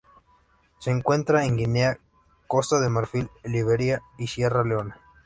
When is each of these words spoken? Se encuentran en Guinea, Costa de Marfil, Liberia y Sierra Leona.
Se 0.79 0.89
encuentran 0.89 1.43
en 1.43 1.57
Guinea, 1.57 1.99
Costa 2.47 2.79
de 2.79 2.89
Marfil, 2.89 3.29
Liberia 3.43 4.01
y 4.17 4.25
Sierra 4.25 4.63
Leona. 4.63 4.99